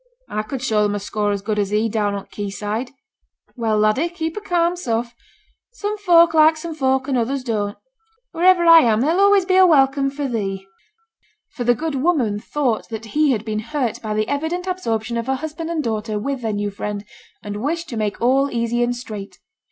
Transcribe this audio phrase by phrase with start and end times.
[0.31, 2.89] 'I could show them a score as good as he down on the quayside.'
[3.55, 5.05] 'Well, laddie, keep a calm sough.
[5.73, 7.77] Some folk like some folk and others don't.
[8.31, 10.65] Wherever I am there'll allays be a welcome for thee.'
[11.51, 15.27] For the good woman thought that he had been hurt by the evident absorption of
[15.27, 17.05] her husband and daughter with their new friend,
[17.43, 19.37] and wished to make all easy and straight.